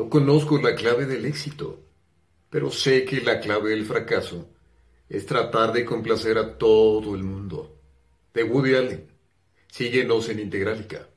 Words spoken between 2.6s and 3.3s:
sé que